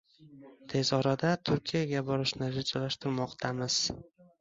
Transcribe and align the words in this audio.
Tez 0.73 0.83
orada 0.99 1.35
Turkiyaga 1.51 2.03
borishni 2.09 2.51
rejalashtirmoqdamiz 2.59 3.83